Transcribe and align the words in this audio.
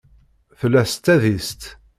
Tella 0.59 0.81
s 0.91 0.93
tadist. 1.03 1.61